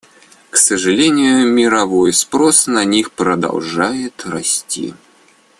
[0.49, 4.95] К сожалению, мировой спрос на них продолжает расти.